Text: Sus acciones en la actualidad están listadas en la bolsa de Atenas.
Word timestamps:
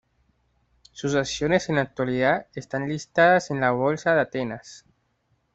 Sus 0.93 1.13
acciones 1.13 1.69
en 1.69 1.75
la 1.75 1.81
actualidad 1.83 2.47
están 2.55 2.89
listadas 2.89 3.51
en 3.51 3.61
la 3.61 3.69
bolsa 3.69 4.15
de 4.15 4.21
Atenas. 4.21 4.83